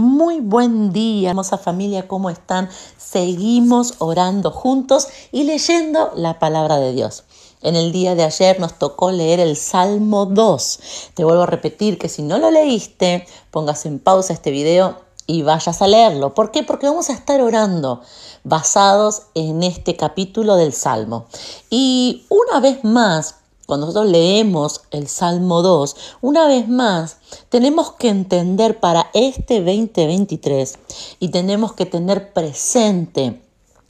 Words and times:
Muy 0.00 0.40
buen 0.40 0.94
día, 0.94 1.28
hermosa 1.28 1.58
familia, 1.58 2.08
¿cómo 2.08 2.30
están? 2.30 2.70
Seguimos 2.96 3.96
orando 3.98 4.50
juntos 4.50 5.08
y 5.30 5.44
leyendo 5.44 6.10
la 6.16 6.38
palabra 6.38 6.78
de 6.78 6.94
Dios. 6.94 7.24
En 7.60 7.76
el 7.76 7.92
día 7.92 8.14
de 8.14 8.24
ayer 8.24 8.58
nos 8.60 8.78
tocó 8.78 9.10
leer 9.10 9.40
el 9.40 9.58
Salmo 9.58 10.24
2. 10.24 10.80
Te 11.12 11.22
vuelvo 11.22 11.42
a 11.42 11.46
repetir 11.46 11.98
que 11.98 12.08
si 12.08 12.22
no 12.22 12.38
lo 12.38 12.50
leíste, 12.50 13.26
pongas 13.50 13.84
en 13.84 13.98
pausa 13.98 14.32
este 14.32 14.50
video 14.50 14.96
y 15.26 15.42
vayas 15.42 15.82
a 15.82 15.86
leerlo. 15.86 16.32
¿Por 16.32 16.50
qué? 16.50 16.62
Porque 16.62 16.86
vamos 16.86 17.10
a 17.10 17.12
estar 17.12 17.42
orando 17.42 18.00
basados 18.42 19.24
en 19.34 19.62
este 19.62 19.96
capítulo 19.96 20.56
del 20.56 20.72
Salmo. 20.72 21.26
Y 21.68 22.24
una 22.30 22.58
vez 22.60 22.84
más, 22.84 23.34
cuando 23.70 23.86
nosotros 23.86 24.10
leemos 24.10 24.80
el 24.90 25.06
Salmo 25.06 25.62
2, 25.62 25.94
una 26.22 26.48
vez 26.48 26.68
más, 26.68 27.18
tenemos 27.50 27.92
que 27.92 28.08
entender 28.08 28.80
para 28.80 29.12
este 29.14 29.60
2023 29.60 30.76
y 31.20 31.28
tenemos 31.28 31.74
que 31.74 31.86
tener 31.86 32.32
presente 32.32 33.40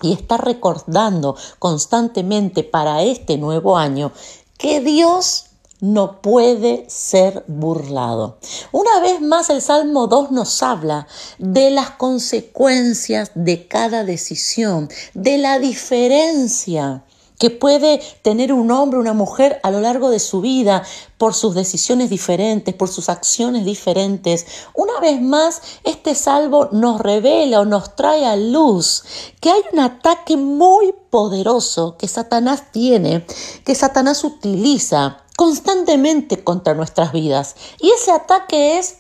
y 0.02 0.12
estar 0.12 0.44
recordando 0.44 1.34
constantemente 1.58 2.62
para 2.62 3.02
este 3.04 3.38
nuevo 3.38 3.78
año 3.78 4.12
que 4.58 4.82
Dios 4.82 5.46
no 5.80 6.20
puede 6.20 6.84
ser 6.90 7.42
burlado. 7.46 8.36
Una 8.72 9.00
vez 9.00 9.22
más 9.22 9.48
el 9.48 9.62
Salmo 9.62 10.08
2 10.08 10.30
nos 10.30 10.62
habla 10.62 11.06
de 11.38 11.70
las 11.70 11.92
consecuencias 11.92 13.30
de 13.34 13.66
cada 13.66 14.04
decisión, 14.04 14.90
de 15.14 15.38
la 15.38 15.58
diferencia 15.58 17.02
que 17.40 17.48
puede 17.48 18.02
tener 18.20 18.52
un 18.52 18.70
hombre 18.70 19.00
una 19.00 19.14
mujer 19.14 19.60
a 19.62 19.70
lo 19.70 19.80
largo 19.80 20.10
de 20.10 20.20
su 20.20 20.42
vida 20.42 20.84
por 21.16 21.32
sus 21.32 21.54
decisiones 21.54 22.10
diferentes, 22.10 22.74
por 22.74 22.90
sus 22.90 23.08
acciones 23.08 23.64
diferentes. 23.64 24.46
Una 24.74 25.00
vez 25.00 25.22
más, 25.22 25.62
este 25.82 26.14
salvo 26.14 26.68
nos 26.70 27.00
revela 27.00 27.60
o 27.60 27.64
nos 27.64 27.96
trae 27.96 28.26
a 28.26 28.36
luz 28.36 29.04
que 29.40 29.50
hay 29.50 29.62
un 29.72 29.80
ataque 29.80 30.36
muy 30.36 30.94
poderoso 31.08 31.96
que 31.96 32.08
Satanás 32.08 32.72
tiene, 32.72 33.24
que 33.64 33.74
Satanás 33.74 34.22
utiliza 34.22 35.24
constantemente 35.34 36.44
contra 36.44 36.74
nuestras 36.74 37.10
vidas. 37.10 37.56
Y 37.80 37.88
ese 37.90 38.12
ataque 38.12 38.78
es 38.78 38.98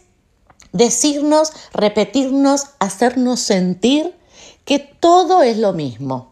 decirnos, 0.72 1.52
repetirnos, 1.74 2.68
hacernos 2.78 3.40
sentir 3.40 4.16
que 4.64 4.78
todo 4.78 5.42
es 5.42 5.58
lo 5.58 5.74
mismo 5.74 6.29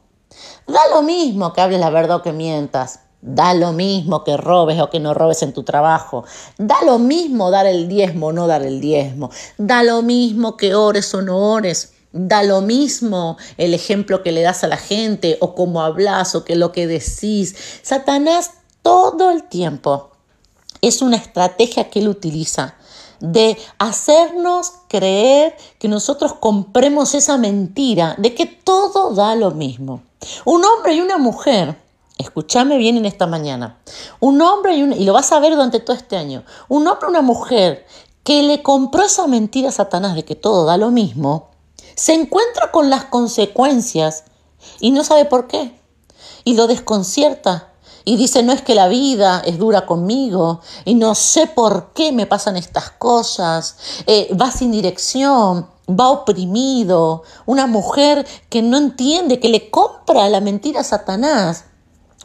Da 0.67 0.81
lo 0.91 1.03
mismo 1.03 1.53
que 1.53 1.61
hables 1.61 1.81
la 1.81 1.91
verdad 1.91 2.17
o 2.17 2.23
que 2.23 2.33
mientas. 2.33 3.01
Da 3.21 3.53
lo 3.55 3.73
mismo 3.73 4.23
que 4.23 4.37
robes 4.37 4.81
o 4.81 4.91
que 4.91 5.01
no 5.01 5.13
robes 5.13 5.43
en 5.43 5.53
tu 5.53 5.65
trabajo. 5.65 6.25
Da 6.57 6.77
lo 6.85 6.99
mismo 6.99 7.51
dar 7.51 7.67
el 7.67 7.89
diezmo 7.89 8.29
o 8.29 8.33
no 8.33 8.47
dar 8.47 8.63
el 8.63 8.81
diezmo. 8.81 9.31
Da 9.57 9.83
lo 9.83 10.03
mismo 10.03 10.57
que 10.57 10.75
ores 10.75 11.13
o 11.15 11.23
no 11.23 11.37
ores. 11.53 11.95
Da 12.13 12.43
lo 12.43 12.61
mismo 12.61 13.37
el 13.57 13.75
ejemplo 13.75 14.23
que 14.23 14.33
le 14.33 14.43
das 14.43 14.65
a 14.65 14.69
la 14.69 14.77
gente 14.77 15.37
o 15.41 15.55
cómo 15.55 15.83
hablas 15.83 16.35
o 16.35 16.45
que 16.45 16.57
lo 16.57 16.73
que 16.73 16.87
decís. 16.87 17.57
Satanás 17.83 18.53
todo 18.83 19.31
el 19.31 19.43
tiempo 19.49 20.11
es 20.81 21.03
una 21.03 21.17
estrategia 21.17 21.91
que 21.91 21.99
él 21.99 22.09
utiliza 22.09 22.78
de 23.21 23.59
hacernos 23.79 24.73
creer 24.89 25.57
que 25.79 25.89
nosotros 25.89 26.35
compremos 26.35 27.15
esa 27.15 27.37
mentira 27.39 28.15
de 28.19 28.35
que 28.35 28.47
todo 28.47 29.15
da 29.15 29.35
lo 29.35 29.51
mismo. 29.51 30.03
Un 30.45 30.65
hombre 30.65 30.95
y 30.95 31.01
una 31.01 31.19
mujer, 31.19 31.77
escúchame 32.19 32.77
bien 32.79 32.97
en 32.97 33.07
esta 33.07 33.27
mañana, 33.27 33.79
un 34.21 34.41
hombre 34.41 34.77
y, 34.77 34.83
y 34.83 35.05
lo 35.05 35.13
vas 35.13 35.33
a 35.33 35.41
ver 35.41 35.53
durante 35.53 35.81
todo 35.81 35.97
este 35.97 36.17
año, 36.17 36.45
un 36.69 36.87
hombre 36.87 37.09
y 37.09 37.11
una 37.11 37.23
mujer 37.23 37.87
que 38.25 38.43
le 38.43 38.63
compró 38.63 39.05
esa 39.05 39.27
mentira 39.27 39.71
a 39.71 39.73
Satanás 39.73 40.15
de 40.15 40.25
que 40.25 40.35
todo 40.35 40.65
da 40.65 40.77
lo 40.77 40.91
mismo, 40.91 41.49
se 41.95 42.15
encuentra 42.15 42.71
con 42.71 42.91
las 42.91 43.05
consecuencias 43.05 44.25
y 44.81 44.91
no 44.91 45.03
sabe 45.03 45.25
por 45.25 45.47
qué. 45.47 45.79
Y 46.45 46.55
lo 46.55 46.67
desconcierta 46.67 47.68
y 48.09 48.17
dice, 48.17 48.43
no 48.43 48.55
es 48.55 48.63
que 48.63 48.75
la 48.75 48.89
vida 48.89 49.43
es 49.45 49.59
dura 49.59 49.85
conmigo 49.85 50.63
y 50.87 50.95
no 50.95 51.15
sé 51.15 51.47
por 51.47 51.93
qué 51.93 52.11
me 52.11 52.25
pasan 52.25 52.57
estas 52.57 52.91
cosas, 52.93 53.77
eh, 54.07 54.35
va 54.35 54.51
sin 54.51 54.73
dirección, 54.73 55.67
va 55.89 56.09
oprimido, 56.09 57.25
una 57.45 57.67
mujer 57.67 58.27
que 58.49 58.63
no 58.63 58.79
entiende, 58.79 59.41
que 59.41 59.51
le 59.51 59.69
compra 59.69 60.31
la 60.31 60.41
mentira 60.41 60.81
a 60.81 60.85
Satanás. 60.85 61.67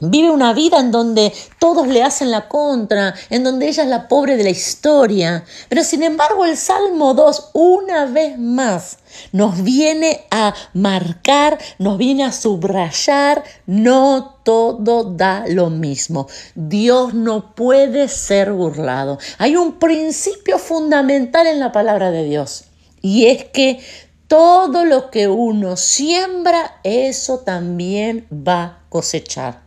Vive 0.02 0.32
una 0.32 0.54
vida 0.54 0.80
en 0.80 0.92
donde 0.92 1.32
todos 1.60 1.88
le 1.88 2.02
hacen 2.02 2.32
la 2.32 2.48
contra, 2.48 3.14
en 3.30 3.44
donde 3.44 3.68
ella 3.68 3.84
es 3.84 3.90
la 3.90 4.08
pobre 4.08 4.38
de 4.38 4.44
la 4.44 4.50
historia. 4.50 5.46
Pero 5.70 5.84
sin 5.84 6.02
embargo 6.02 6.46
el 6.46 6.58
Salmo 6.58 7.14
2 7.14 7.52
una 7.54 8.06
vez 8.06 8.40
más 8.40 8.98
nos 9.32 9.62
viene 9.62 10.26
a 10.32 10.56
marcar, 10.74 11.60
nos 11.78 12.00
viene 12.00 12.24
a 12.24 12.32
subrayar, 12.32 13.44
no 13.68 14.40
todo 14.44 15.04
da 15.04 15.46
lo 15.48 15.70
mismo. 15.70 16.28
Dios 16.56 17.14
no 17.14 17.54
puede 17.54 18.08
ser 18.08 18.52
burlado. 18.52 19.20
Hay 19.38 19.56
un 19.56 19.78
principio 19.78 20.58
fundamental 20.58 21.46
en 21.46 21.60
la 21.60 21.72
palabra 21.72 22.10
de 22.10 22.24
Dios 22.24 22.66
y 23.04 23.28
es 23.28 23.44
que 23.46 23.80
todo 24.28 24.86
lo 24.86 25.12
que 25.12 25.28
uno 25.28 25.78
siembra, 25.78 26.80
eso 26.84 27.40
también 27.42 28.26
va 28.32 28.64
a 28.64 28.80
cosechar. 28.90 29.62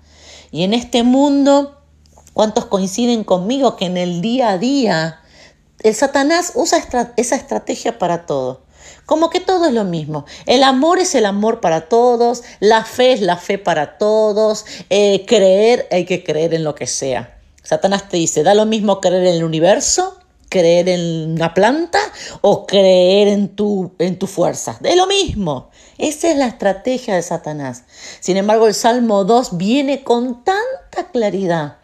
Y 0.50 0.64
en 0.64 0.74
este 0.74 1.02
mundo, 1.02 1.80
¿cuántos 2.32 2.66
coinciden 2.66 3.24
conmigo 3.24 3.76
que 3.76 3.86
en 3.86 3.96
el 3.96 4.20
día 4.20 4.50
a 4.50 4.58
día 4.58 5.20
el 5.82 5.94
Satanás 5.94 6.52
usa 6.54 6.78
esa 7.16 7.36
estrategia 7.36 7.98
para 7.98 8.26
todo? 8.26 8.66
Como 9.04 9.30
que 9.30 9.40
todo 9.40 9.66
es 9.66 9.72
lo 9.72 9.84
mismo. 9.84 10.26
El 10.46 10.62
amor 10.62 10.98
es 10.98 11.14
el 11.14 11.26
amor 11.26 11.60
para 11.60 11.88
todos, 11.88 12.42
la 12.60 12.84
fe 12.84 13.12
es 13.12 13.20
la 13.20 13.36
fe 13.36 13.58
para 13.58 13.98
todos, 13.98 14.66
eh, 14.90 15.24
creer 15.26 15.86
hay 15.90 16.04
que 16.04 16.24
creer 16.24 16.54
en 16.54 16.64
lo 16.64 16.74
que 16.74 16.86
sea. 16.86 17.38
Satanás 17.62 18.08
te 18.08 18.16
dice, 18.16 18.42
da 18.42 18.54
lo 18.54 18.66
mismo 18.66 19.00
creer 19.00 19.24
en 19.24 19.34
el 19.34 19.44
universo, 19.44 20.18
creer 20.48 20.88
en 20.88 21.32
una 21.32 21.54
planta 21.54 21.98
o 22.40 22.66
creer 22.66 23.28
en 23.28 23.54
tu, 23.54 23.92
en 23.98 24.18
tu 24.18 24.26
fuerza. 24.26 24.78
De 24.80 24.96
lo 24.96 25.06
mismo. 25.06 25.70
Esa 25.98 26.30
es 26.30 26.36
la 26.36 26.46
estrategia 26.46 27.14
de 27.14 27.22
Satanás. 27.22 27.84
Sin 28.20 28.36
embargo, 28.36 28.66
el 28.66 28.74
Salmo 28.74 29.24
2 29.24 29.56
viene 29.56 30.04
con 30.04 30.44
tanta 30.44 31.10
claridad 31.12 31.78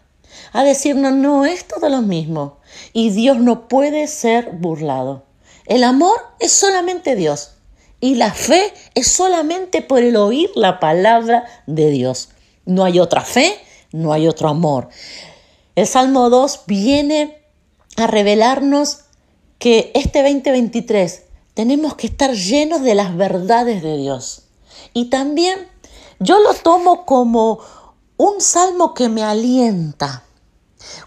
a 0.52 0.64
decirnos, 0.64 1.12
no, 1.12 1.44
es 1.44 1.66
todo 1.66 1.88
lo 1.88 2.02
mismo. 2.02 2.58
Y 2.92 3.10
Dios 3.10 3.38
no 3.38 3.68
puede 3.68 4.06
ser 4.06 4.50
burlado. 4.52 5.24
El 5.66 5.84
amor 5.84 6.16
es 6.40 6.52
solamente 6.52 7.16
Dios. 7.16 7.52
Y 8.00 8.16
la 8.16 8.32
fe 8.32 8.72
es 8.94 9.08
solamente 9.08 9.80
por 9.80 10.02
el 10.02 10.16
oír 10.16 10.50
la 10.54 10.80
palabra 10.80 11.44
de 11.66 11.90
Dios. 11.90 12.30
No 12.64 12.84
hay 12.84 12.98
otra 12.98 13.22
fe, 13.22 13.56
no 13.92 14.12
hay 14.12 14.26
otro 14.26 14.48
amor. 14.48 14.88
El 15.74 15.86
Salmo 15.86 16.28
2 16.28 16.62
viene 16.66 17.41
a 17.96 18.06
revelarnos 18.06 19.00
que 19.58 19.92
este 19.94 20.22
2023 20.22 21.22
tenemos 21.54 21.94
que 21.94 22.06
estar 22.06 22.32
llenos 22.32 22.82
de 22.82 22.94
las 22.94 23.16
verdades 23.16 23.82
de 23.82 23.96
Dios. 23.96 24.44
Y 24.92 25.06
también 25.06 25.68
yo 26.18 26.38
lo 26.40 26.54
tomo 26.54 27.04
como 27.04 27.60
un 28.16 28.40
salmo 28.40 28.94
que 28.94 29.08
me 29.08 29.22
alienta. 29.22 30.24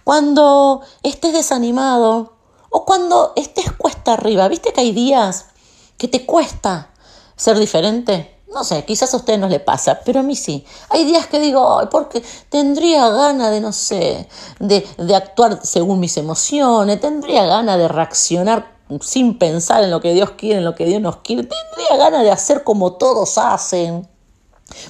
Cuando 0.03 0.81
estés 1.03 1.33
desanimado 1.33 2.37
o 2.69 2.85
cuando 2.85 3.33
estés 3.35 3.71
cuesta 3.71 4.13
arriba, 4.13 4.47
viste 4.47 4.71
que 4.73 4.81
hay 4.81 4.91
días 4.91 5.47
que 5.97 6.07
te 6.07 6.25
cuesta 6.25 6.93
ser 7.35 7.57
diferente. 7.57 8.34
No 8.55 8.63
sé, 8.63 8.85
quizás 8.85 9.13
a 9.13 9.17
ustedes 9.17 9.37
no 9.37 9.49
le 9.49 9.59
pasa, 9.59 9.99
pero 10.05 10.21
a 10.21 10.23
mí 10.23 10.33
sí. 10.33 10.65
Hay 10.87 11.03
días 11.03 11.27
que 11.27 11.41
digo, 11.41 11.89
porque 11.91 12.23
tendría 12.47 13.09
ganas 13.09 13.51
de, 13.51 13.59
no 13.59 13.73
sé, 13.73 14.29
de, 14.59 14.87
de 14.97 15.13
actuar 15.13 15.59
según 15.61 15.99
mis 15.99 16.15
emociones, 16.15 17.01
tendría 17.01 17.45
ganas 17.45 17.77
de 17.77 17.89
reaccionar 17.89 18.75
sin 19.01 19.37
pensar 19.37 19.83
en 19.83 19.91
lo 19.91 19.99
que 19.99 20.13
Dios 20.13 20.31
quiere, 20.31 20.59
en 20.59 20.63
lo 20.63 20.73
que 20.73 20.85
Dios 20.85 21.01
nos 21.01 21.17
quiere. 21.17 21.43
Tendría 21.43 21.97
ganas 21.97 22.23
de 22.23 22.31
hacer 22.31 22.63
como 22.63 22.93
todos 22.93 23.37
hacen. 23.37 24.07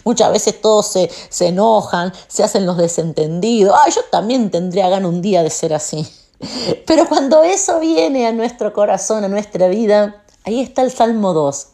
Muchas 0.04 0.32
veces 0.32 0.62
todos 0.62 0.86
se, 0.86 1.10
se 1.30 1.48
enojan, 1.48 2.14
se 2.28 2.44
hacen 2.44 2.68
los 2.68 2.78
desentendidos. 2.78 3.76
Ay, 3.84 3.92
yo 3.94 4.02
también 4.12 4.52
tendría 4.52 4.90
ganas 4.90 5.10
un 5.10 5.24
día 5.24 5.42
de 5.42 5.50
ser 5.50 5.74
así. 5.74 6.08
Pero 6.86 7.10
cuando 7.10 7.42
eso 7.42 7.80
viene 7.80 8.28
a 8.28 8.32
nuestro 8.32 8.74
corazón, 8.74 9.24
a 9.24 9.28
nuestra 9.28 9.68
vida, 9.70 10.24
ahí 10.44 10.62
está 10.62 10.84
el 10.84 10.92
Salmo 10.92 11.34
2, 11.34 11.68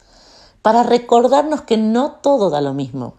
para 0.61 0.83
recordarnos 0.83 1.61
que 1.61 1.77
no 1.77 2.11
todo 2.21 2.49
da 2.49 2.61
lo 2.61 2.73
mismo, 2.73 3.15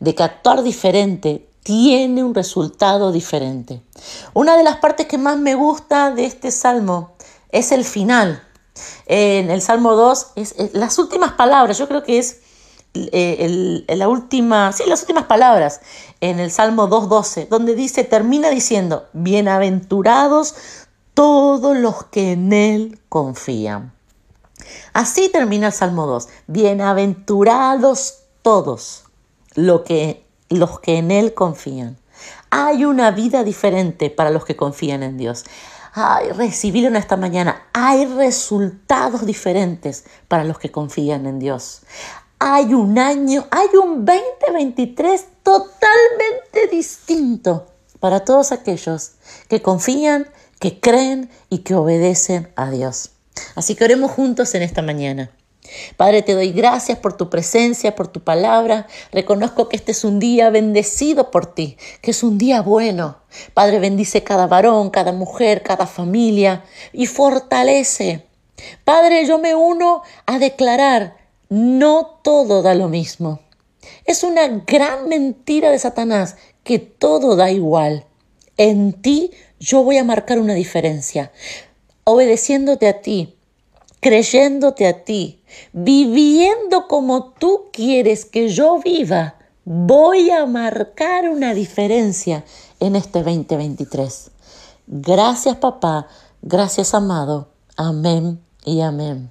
de 0.00 0.14
que 0.14 0.22
actuar 0.22 0.62
diferente 0.62 1.48
tiene 1.62 2.24
un 2.24 2.34
resultado 2.34 3.12
diferente. 3.12 3.82
Una 4.34 4.56
de 4.56 4.64
las 4.64 4.78
partes 4.78 5.06
que 5.06 5.18
más 5.18 5.38
me 5.38 5.54
gusta 5.54 6.10
de 6.10 6.24
este 6.24 6.50
salmo 6.50 7.12
es 7.50 7.72
el 7.72 7.84
final. 7.84 8.42
En 9.06 9.50
el 9.50 9.60
Salmo 9.60 9.94
2, 9.94 10.26
es, 10.36 10.54
las 10.72 10.98
últimas 10.98 11.32
palabras, 11.32 11.78
yo 11.78 11.86
creo 11.86 12.02
que 12.02 12.18
es 12.18 12.40
eh, 12.94 13.84
la 13.88 14.08
última, 14.08 14.72
sí, 14.72 14.84
las 14.86 15.02
últimas 15.02 15.24
palabras 15.24 15.80
en 16.20 16.40
el 16.40 16.50
Salmo 16.50 16.88
2.12, 16.88 17.48
donde 17.48 17.74
dice, 17.74 18.04
termina 18.04 18.50
diciendo, 18.50 19.06
bienaventurados 19.12 20.54
todos 21.14 21.76
los 21.76 22.04
que 22.04 22.32
en 22.32 22.52
Él 22.52 22.98
confían. 23.08 23.92
Así 24.92 25.28
termina 25.28 25.68
el 25.68 25.72
Salmo 25.72 26.06
2. 26.06 26.28
Bienaventurados 26.46 28.22
todos 28.42 29.04
que, 29.84 30.24
los 30.48 30.80
que 30.80 30.98
en 30.98 31.10
Él 31.10 31.34
confían. 31.34 31.98
Hay 32.50 32.84
una 32.84 33.10
vida 33.10 33.44
diferente 33.44 34.10
para 34.10 34.30
los 34.30 34.44
que 34.44 34.56
confían 34.56 35.02
en 35.02 35.16
Dios. 35.16 35.44
Recibieron 36.36 36.96
esta 36.96 37.16
mañana. 37.16 37.62
Hay 37.72 38.06
resultados 38.06 39.26
diferentes 39.26 40.04
para 40.28 40.44
los 40.44 40.58
que 40.58 40.70
confían 40.70 41.26
en 41.26 41.38
Dios. 41.38 41.82
Hay 42.38 42.74
un 42.74 42.98
año, 42.98 43.46
hay 43.50 43.68
un 43.76 44.04
2023 44.04 45.26
totalmente 45.42 46.66
distinto 46.70 47.68
para 48.00 48.24
todos 48.24 48.50
aquellos 48.50 49.12
que 49.48 49.62
confían, 49.62 50.26
que 50.58 50.80
creen 50.80 51.30
y 51.50 51.58
que 51.58 51.74
obedecen 51.74 52.52
a 52.56 52.68
Dios. 52.70 53.11
Así 53.54 53.74
que 53.74 53.84
oremos 53.84 54.10
juntos 54.10 54.54
en 54.54 54.62
esta 54.62 54.82
mañana. 54.82 55.30
Padre, 55.96 56.22
te 56.22 56.34
doy 56.34 56.52
gracias 56.52 56.98
por 56.98 57.16
tu 57.16 57.30
presencia, 57.30 57.94
por 57.94 58.08
tu 58.08 58.20
palabra. 58.20 58.86
Reconozco 59.12 59.68
que 59.68 59.76
este 59.76 59.92
es 59.92 60.04
un 60.04 60.18
día 60.18 60.50
bendecido 60.50 61.30
por 61.30 61.46
ti, 61.46 61.76
que 62.00 62.10
es 62.10 62.22
un 62.22 62.36
día 62.36 62.62
bueno. 62.62 63.18
Padre, 63.54 63.78
bendice 63.78 64.22
cada 64.22 64.46
varón, 64.46 64.90
cada 64.90 65.12
mujer, 65.12 65.62
cada 65.62 65.86
familia 65.86 66.64
y 66.92 67.06
fortalece. 67.06 68.26
Padre, 68.84 69.26
yo 69.26 69.38
me 69.38 69.54
uno 69.54 70.02
a 70.26 70.38
declarar, 70.38 71.16
no 71.48 72.18
todo 72.22 72.62
da 72.62 72.74
lo 72.74 72.88
mismo. 72.88 73.40
Es 74.04 74.24
una 74.24 74.48
gran 74.48 75.08
mentira 75.08 75.70
de 75.70 75.78
Satanás 75.78 76.36
que 76.64 76.78
todo 76.78 77.36
da 77.36 77.50
igual. 77.50 78.06
En 78.56 78.92
ti 78.92 79.30
yo 79.58 79.84
voy 79.84 79.98
a 79.98 80.04
marcar 80.04 80.38
una 80.38 80.54
diferencia, 80.54 81.32
obedeciéndote 82.04 82.88
a 82.88 83.00
ti, 83.00 83.36
creyéndote 84.00 84.86
a 84.86 85.04
ti, 85.04 85.42
viviendo 85.72 86.88
como 86.88 87.32
tú 87.32 87.66
quieres 87.72 88.24
que 88.24 88.48
yo 88.48 88.78
viva, 88.78 89.36
voy 89.64 90.30
a 90.30 90.46
marcar 90.46 91.28
una 91.28 91.54
diferencia 91.54 92.44
en 92.80 92.96
este 92.96 93.22
2023. 93.22 94.30
Gracias 94.86 95.56
papá, 95.56 96.08
gracias 96.42 96.94
amado. 96.94 97.48
Amén 97.76 98.42
y 98.64 98.80
amén. 98.80 99.30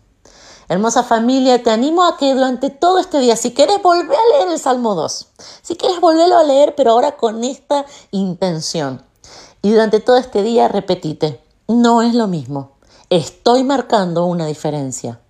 Hermosa 0.70 1.04
familia, 1.04 1.62
te 1.62 1.70
animo 1.70 2.06
a 2.06 2.18
que 2.18 2.34
durante 2.34 2.70
todo 2.70 3.00
este 3.00 3.20
día, 3.20 3.36
si 3.36 3.54
quieres 3.54 3.82
volver 3.82 4.18
a 4.18 4.38
leer 4.38 4.54
el 4.54 4.58
Salmo 4.58 4.96
2, 4.96 5.28
si 5.62 5.76
quieres 5.76 6.00
volverlo 6.00 6.38
a 6.38 6.44
leer, 6.44 6.76
pero 6.76 6.92
ahora 6.92 7.18
con 7.18 7.44
esta 7.44 7.86
intención. 8.12 9.04
Y 9.62 9.72
durante 9.72 10.00
todo 10.00 10.16
este 10.16 10.44
día 10.44 10.70
repetite, 10.70 11.42
no 11.72 12.02
es 12.02 12.14
lo 12.14 12.28
mismo. 12.28 12.74
Estoy 13.10 13.64
marcando 13.64 14.26
una 14.26 14.46
diferencia. 14.46 15.21